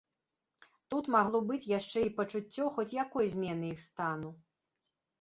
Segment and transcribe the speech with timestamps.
[0.93, 4.37] Тут магло быць яшчэ і пачуццё хоць якой змены іх стану.